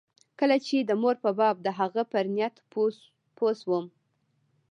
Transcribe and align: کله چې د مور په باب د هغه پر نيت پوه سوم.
کله 0.39 0.57
چې 0.65 0.75
د 0.79 0.91
مور 1.01 1.15
په 1.23 1.31
باب 1.39 1.55
د 1.61 1.67
هغه 1.79 2.01
پر 2.11 2.25
نيت 2.35 2.55
پوه 3.39 3.51
سوم. 3.61 3.85